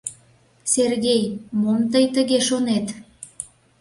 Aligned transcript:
—Сергей, 0.73 1.23
мом 1.59 1.79
тый 1.91 2.05
тыге 2.15 2.39
шонет? 2.47 2.87